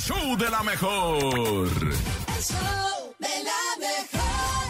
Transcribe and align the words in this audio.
show 0.00 0.36
de 0.36 0.50
la 0.50 0.62
mejor. 0.62 1.24
El 1.26 2.42
show 2.42 3.14
de 3.18 3.44
la 3.48 3.62
mejor. 3.78 4.64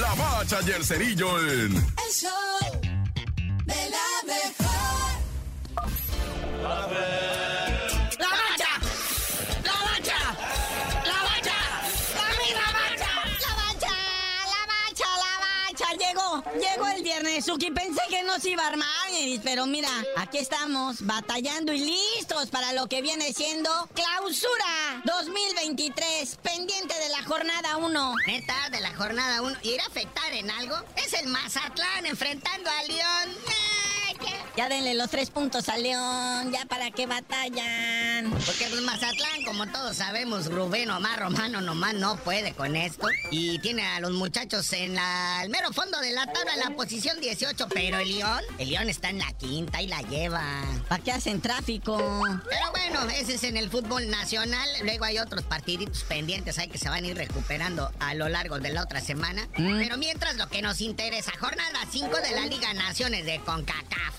La 0.00 0.14
bacha 0.14 0.58
y 0.66 0.70
el 0.70 0.84
cerillo 0.84 1.38
en 1.40 1.76
El 1.76 2.12
show 2.12 2.80
de 3.64 3.90
la 3.90 4.08
mejor. 4.26 4.68
Llegó, 15.78 16.42
llegó 16.54 16.88
el 16.88 17.02
viernes, 17.02 17.44
Suki. 17.44 17.70
Pensé 17.70 18.00
que 18.08 18.22
no 18.24 18.38
se 18.40 18.50
iba 18.50 18.64
a 18.64 18.68
armar, 18.68 18.88
pero 19.44 19.66
mira, 19.66 19.88
aquí 20.16 20.38
estamos, 20.38 21.06
batallando 21.06 21.72
y 21.72 21.78
listos 21.78 22.50
para 22.50 22.72
lo 22.72 22.88
que 22.88 23.00
viene 23.00 23.32
siendo 23.32 23.70
Clausura 23.94 25.02
2023, 25.04 26.38
pendiente 26.42 26.94
de 26.98 27.08
la 27.10 27.22
jornada 27.24 27.76
1. 27.76 28.14
Neta, 28.26 28.70
de 28.70 28.80
la 28.80 28.94
jornada 28.94 29.42
1. 29.42 29.56
¿Irá 29.62 29.84
a 29.84 29.86
afectar 29.86 30.32
en 30.32 30.50
algo? 30.50 30.76
Es 30.96 31.12
el 31.12 31.28
Mazatlán 31.28 32.06
enfrentando 32.06 32.70
a 32.70 32.82
León. 32.84 33.67
¿Qué? 34.58 34.64
Ya 34.64 34.68
denle 34.68 34.94
los 34.94 35.08
tres 35.08 35.30
puntos 35.30 35.68
a 35.68 35.78
León, 35.78 36.50
ya 36.50 36.66
para 36.66 36.90
que 36.90 37.06
batallan. 37.06 38.28
Porque 38.44 38.64
el 38.64 38.82
Mazatlán, 38.82 39.44
como 39.44 39.68
todos 39.68 39.98
sabemos, 39.98 40.46
Rubén 40.46 40.90
Omar 40.90 41.20
Romano 41.20 41.60
nomás 41.60 41.94
no 41.94 42.16
puede 42.16 42.54
con 42.54 42.74
esto. 42.74 43.06
Y 43.30 43.60
tiene 43.60 43.86
a 43.86 44.00
los 44.00 44.10
muchachos 44.10 44.72
en 44.72 44.96
la, 44.96 45.42
el 45.44 45.50
mero 45.50 45.72
fondo 45.72 46.00
de 46.00 46.10
la 46.10 46.26
tabla, 46.26 46.54
en 46.54 46.58
la 46.58 46.70
posición 46.70 47.20
18. 47.20 47.68
Pero 47.72 47.98
el 47.98 48.08
León, 48.08 48.40
el 48.58 48.70
León 48.70 48.88
está 48.88 49.10
en 49.10 49.20
la 49.20 49.32
quinta 49.34 49.80
y 49.80 49.86
la 49.86 50.02
lleva. 50.02 50.42
¿Para 50.88 51.04
qué 51.04 51.12
hacen 51.12 51.40
tráfico? 51.40 51.96
Pero 52.50 52.70
bueno, 52.72 53.08
ese 53.14 53.34
es 53.34 53.44
en 53.44 53.56
el 53.56 53.70
fútbol 53.70 54.10
nacional. 54.10 54.68
Luego 54.82 55.04
hay 55.04 55.20
otros 55.20 55.44
partiditos 55.44 56.02
pendientes 56.02 56.58
ahí 56.58 56.66
que 56.66 56.78
se 56.78 56.88
van 56.88 57.04
a 57.04 57.06
ir 57.06 57.16
recuperando 57.16 57.92
a 58.00 58.14
lo 58.14 58.28
largo 58.28 58.58
de 58.58 58.70
la 58.70 58.82
otra 58.82 59.00
semana. 59.00 59.46
Mm. 59.56 59.78
Pero 59.78 59.98
mientras 59.98 60.34
lo 60.36 60.48
que 60.48 60.62
nos 60.62 60.80
interesa, 60.80 61.30
jornada 61.38 61.78
5 61.88 62.16
de 62.16 62.32
la 62.32 62.46
Liga 62.46 62.74
Naciones 62.74 63.24
de 63.24 63.38
CONCACAF. 63.38 64.17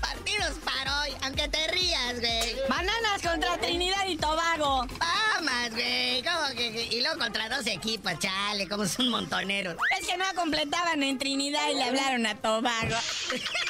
Partidos 0.00 0.56
para 0.64 1.02
hoy, 1.02 1.10
aunque 1.22 1.48
te 1.48 1.68
rías, 1.68 2.20
güey. 2.20 2.56
Bananas 2.68 3.22
contra 3.22 3.58
Trinidad 3.58 4.06
y 4.06 4.16
Tobago. 4.16 4.86
Vamos, 4.98 5.70
güey. 5.72 6.22
¿Cómo 6.22 6.54
que, 6.56 6.88
Y 6.90 7.00
luego 7.00 7.18
contra 7.18 7.48
dos 7.48 7.66
equipos, 7.66 8.12
chale, 8.18 8.68
como 8.68 8.86
son 8.86 9.08
montoneros. 9.08 9.76
Es 9.98 10.06
que 10.06 10.16
no 10.16 10.24
completaban 10.34 11.02
en 11.02 11.18
Trinidad 11.18 11.68
y 11.70 11.74
le 11.74 11.84
hablaron 11.84 12.26
a 12.26 12.34
Tobago. 12.36 12.96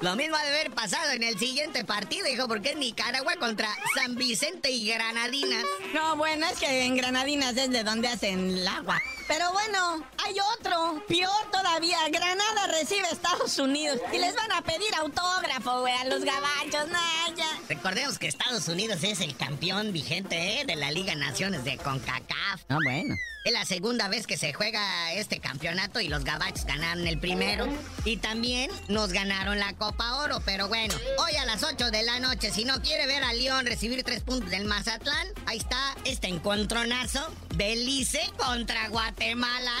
Lo 0.00 0.16
mismo 0.16 0.34
ha 0.34 0.42
de 0.42 0.48
haber 0.48 0.70
pasado 0.70 1.10
en 1.10 1.22
el 1.22 1.38
siguiente 1.38 1.84
partido, 1.84 2.26
hijo, 2.26 2.48
porque 2.48 2.70
es 2.70 2.76
Nicaragua 2.76 3.34
contra 3.36 3.68
San 3.94 4.14
Vicente 4.14 4.70
y 4.70 4.88
Granadinas. 4.88 5.62
No, 5.92 6.16
bueno, 6.16 6.46
es 6.46 6.58
que 6.58 6.84
en 6.86 6.96
Granadinas 6.96 7.54
es 7.58 7.70
de 7.70 7.84
donde 7.84 8.08
hacen 8.08 8.48
el 8.48 8.66
agua. 8.66 8.98
Pero 9.28 9.52
bueno, 9.52 10.02
hay 10.24 10.34
otro, 10.58 11.04
peor 11.06 11.50
todavía. 11.52 11.98
Granada 12.08 12.59
recibe 12.80 13.08
Estados 13.12 13.58
Unidos 13.58 14.00
y 14.10 14.18
les 14.18 14.34
van 14.34 14.52
a 14.52 14.62
pedir 14.62 14.94
autógrafo, 14.94 15.80
güey, 15.80 15.92
a 15.92 16.04
los 16.04 16.24
gabachos. 16.24 16.88
No, 16.88 17.36
ya. 17.36 17.60
Recordemos 17.68 18.18
que 18.18 18.26
Estados 18.26 18.68
Unidos 18.68 19.04
es 19.04 19.20
el 19.20 19.36
campeón 19.36 19.92
vigente 19.92 20.60
¿eh? 20.60 20.64
de 20.64 20.76
la 20.76 20.90
Liga 20.90 21.14
Naciones 21.14 21.62
de 21.64 21.76
CONCACAF. 21.76 22.62
No, 22.70 22.78
bueno. 22.82 23.14
Es 23.44 23.52
la 23.52 23.66
segunda 23.66 24.08
vez 24.08 24.26
que 24.26 24.38
se 24.38 24.54
juega 24.54 25.12
este 25.12 25.40
campeonato 25.40 26.00
y 26.00 26.08
los 26.08 26.24
gabachos 26.24 26.64
ganaron 26.64 27.06
el 27.06 27.18
primero. 27.18 27.66
Y 28.06 28.16
también 28.16 28.70
nos 28.88 29.12
ganaron 29.12 29.58
la 29.58 29.74
Copa 29.74 30.16
Oro. 30.22 30.40
Pero 30.46 30.68
bueno, 30.68 30.94
hoy 31.18 31.36
a 31.36 31.44
las 31.44 31.62
8 31.62 31.90
de 31.90 32.02
la 32.02 32.18
noche, 32.18 32.50
si 32.50 32.64
no 32.64 32.80
quiere 32.80 33.06
ver 33.06 33.24
a 33.24 33.34
León 33.34 33.66
recibir 33.66 34.02
tres 34.04 34.22
puntos 34.22 34.50
del 34.50 34.64
Mazatlán, 34.64 35.26
ahí 35.44 35.58
está 35.58 35.96
este 36.04 36.28
encontronazo. 36.28 37.30
Belice 37.56 38.22
contra 38.38 38.88
Guatemala. 38.88 39.72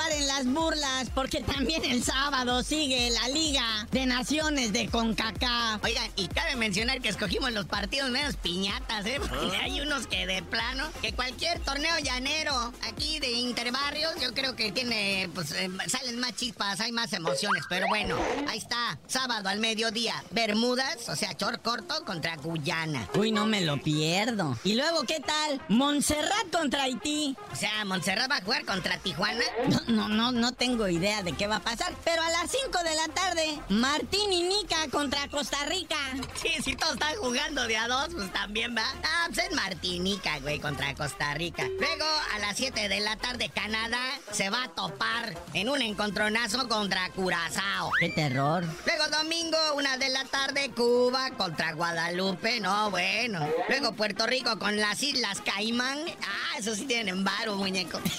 Paren 0.00 0.26
las 0.26 0.46
burlas, 0.46 1.10
porque 1.14 1.42
también 1.42 1.84
el 1.84 2.02
sábado 2.02 2.62
sigue 2.62 3.10
la 3.10 3.28
Liga 3.28 3.86
de 3.90 4.06
Naciones 4.06 4.72
de 4.72 4.88
CONCACAF. 4.88 5.84
Oigan, 5.84 6.10
y 6.16 6.26
cabe 6.28 6.56
mencionar 6.56 7.02
que 7.02 7.10
escogimos 7.10 7.52
los 7.52 7.66
partidos 7.66 8.08
menos 8.08 8.36
piñatas, 8.36 9.04
¿eh? 9.04 9.20
Porque 9.20 9.54
hay 9.58 9.78
unos 9.82 10.06
que 10.06 10.26
de 10.26 10.42
plano, 10.42 10.88
que 11.02 11.12
cualquier 11.12 11.60
torneo 11.60 11.98
llanero 11.98 12.72
aquí 12.88 13.18
de 13.18 13.30
interbarrios, 13.30 14.14
yo 14.22 14.32
creo 14.32 14.56
que 14.56 14.72
tiene, 14.72 15.28
pues, 15.34 15.52
eh, 15.52 15.68
salen 15.86 16.18
más 16.18 16.34
chispas, 16.34 16.80
hay 16.80 16.92
más 16.92 17.12
emociones. 17.12 17.64
Pero 17.68 17.86
bueno, 17.88 18.16
ahí 18.48 18.56
está, 18.56 18.98
sábado 19.06 19.50
al 19.50 19.58
mediodía, 19.58 20.24
Bermudas, 20.30 21.10
o 21.10 21.16
sea, 21.16 21.36
chor 21.36 21.60
corto 21.60 22.06
contra 22.06 22.36
Guyana. 22.36 23.06
Uy, 23.18 23.32
no 23.32 23.44
me 23.44 23.60
lo 23.60 23.76
pierdo. 23.82 24.58
Y 24.64 24.76
luego, 24.76 25.02
¿qué 25.02 25.20
tal? 25.20 25.60
Montserrat 25.68 26.50
contra 26.50 26.84
Haití. 26.84 27.36
O 27.52 27.56
sea, 27.56 27.84
Montserrat 27.84 28.30
va 28.30 28.38
a 28.38 28.42
jugar 28.42 28.64
contra 28.64 28.96
Tijuana. 28.96 29.44
No, 29.90 30.08
no, 30.08 30.30
no, 30.30 30.52
tengo 30.52 30.86
idea 30.86 31.24
de 31.24 31.32
qué 31.32 31.48
va 31.48 31.56
a 31.56 31.60
pasar. 31.60 31.92
Pero 32.04 32.22
a 32.22 32.30
las 32.30 32.50
5 32.50 32.78
de 32.84 32.94
la 32.94 33.08
tarde, 33.08 33.60
Martín 33.68 34.32
y 34.32 34.42
Nica 34.44 34.88
contra 34.88 35.26
Costa 35.28 35.64
Rica. 35.66 35.96
Sí, 36.40 36.50
si 36.62 36.76
todos 36.76 36.94
están 36.94 37.16
jugando 37.16 37.66
de 37.66 37.76
a 37.76 37.88
dos, 37.88 38.10
pues 38.14 38.32
también 38.32 38.76
va. 38.76 38.84
Ah, 39.02 39.26
pues 39.26 39.38
es 39.48 39.54
Martinica, 39.54 40.38
güey, 40.38 40.60
contra 40.60 40.94
Costa 40.94 41.34
Rica. 41.34 41.64
Luego, 41.64 42.04
a 42.34 42.38
las 42.38 42.56
7 42.56 42.88
de 42.88 43.00
la 43.00 43.16
tarde, 43.16 43.50
Canadá 43.52 44.00
se 44.30 44.48
va 44.48 44.64
a 44.64 44.68
topar 44.68 45.36
en 45.54 45.68
un 45.68 45.82
encontronazo 45.82 46.68
contra 46.68 47.10
Curazao. 47.10 47.90
¡Qué 47.98 48.10
terror! 48.10 48.64
Luego, 48.86 49.08
domingo, 49.10 49.58
una 49.74 49.96
de 49.96 50.08
la 50.10 50.24
tarde, 50.24 50.70
Cuba 50.70 51.30
contra 51.32 51.72
Guadalupe. 51.72 52.60
No, 52.60 52.90
bueno. 52.90 53.44
Luego, 53.68 53.92
Puerto 53.94 54.26
Rico 54.26 54.56
con 54.60 54.76
las 54.76 55.02
Islas 55.02 55.40
Caimán. 55.40 55.98
Ah, 56.22 56.58
eso 56.58 56.76
sí 56.76 56.84
tienen 56.84 57.24
varo, 57.24 57.56
muñeco. 57.56 57.98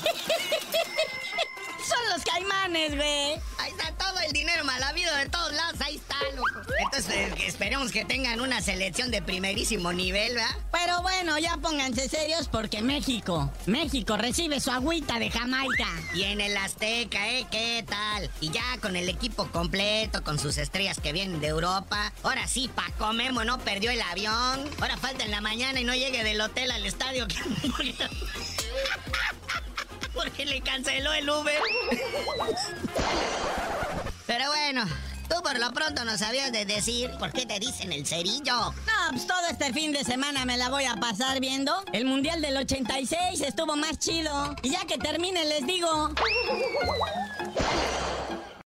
Son 1.88 2.10
los 2.10 2.24
caimanes, 2.24 2.96
güey. 2.96 3.34
Ahí 3.58 3.72
está 3.72 3.92
todo 3.94 4.20
el 4.26 4.32
dinero 4.32 4.64
mal 4.64 4.82
habido 4.84 5.14
de 5.16 5.28
todos 5.30 5.52
lados. 5.54 5.82
Ahí 5.82 5.96
está, 5.96 6.16
loco. 6.36 6.62
Entonces, 6.80 7.10
eh, 7.16 7.34
esperemos 7.46 7.92
que 7.92 8.06
tengan 8.06 8.42
una 8.42 8.62
selección 8.62 9.12
de 9.12 9.22
primerísimo 9.22 9.92
nivel, 9.94 10.36
¿verdad? 10.36 10.56
Pero 10.72 11.02
bueno, 11.02 11.38
ya 11.40 11.58
pónganse 11.58 12.08
serios 12.10 12.48
porque 12.48 12.82
México, 12.82 13.52
México 13.66 14.18
recibe 14.18 14.60
su 14.60 14.72
agüita 14.72 15.20
de 15.20 15.30
Jamaica. 15.32 15.88
Y 16.14 16.24
en 16.24 16.42
el 16.42 16.56
Azteca, 16.58 17.30
¿eh? 17.30 17.48
¿Qué 17.52 17.84
tal? 17.88 18.30
Y 18.40 18.52
ya 18.52 18.78
con 18.82 18.96
el 18.96 19.10
equipo 19.10 19.48
completo, 19.48 20.24
con 20.24 20.40
sus 20.40 20.58
estrellas 20.58 21.00
que 21.00 21.14
vienen 21.14 21.42
de 21.42 21.48
Europa. 21.48 22.14
Ahora 22.24 22.48
sí, 22.48 22.70
Paco 22.74 23.14
Memo 23.14 23.44
no 23.44 23.60
perdió 23.60 23.92
el 23.92 24.02
avión. 24.02 24.70
Ahora 24.80 24.98
falta 24.98 25.24
en 25.24 25.32
la 25.32 25.42
mañana 25.42 25.80
y 25.80 25.84
no 25.84 25.94
llegue 25.96 26.24
del 26.24 26.42
hotel 26.42 26.72
al 26.72 26.86
estadio. 26.86 27.28
Porque 30.22 30.46
le 30.46 30.62
canceló 30.62 31.12
el 31.14 31.28
Uber. 31.30 31.60
Pero 34.28 34.46
bueno, 34.48 34.86
tú 35.28 35.42
por 35.42 35.58
lo 35.58 35.72
pronto 35.74 36.06
no 36.06 36.16
sabías 36.18 36.52
de 36.52 36.66
decir 36.66 37.10
por 37.18 37.32
qué 37.32 37.46
te 37.46 37.60
dicen 37.60 37.92
el 37.92 38.06
cerillo. 38.06 38.54
No, 38.54 39.10
pues 39.10 39.26
todo 39.26 39.48
este 39.50 39.74
fin 39.74 39.92
de 39.92 40.04
semana 40.04 40.46
me 40.46 40.58
la 40.58 40.70
voy 40.70 40.86
a 40.86 40.96
pasar 40.96 41.40
viendo. 41.40 41.74
El 41.92 42.06
Mundial 42.06 42.42
del 42.42 42.56
86 42.58 43.42
estuvo 43.42 43.76
más 43.76 43.98
chido. 43.98 44.56
Y 44.62 44.70
ya 44.70 44.86
que 44.86 44.98
termine 44.98 45.44
les 45.46 45.66
digo... 45.66 46.14